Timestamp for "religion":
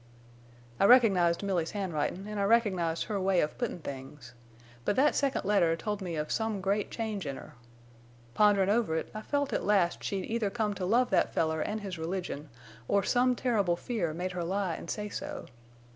11.99-12.49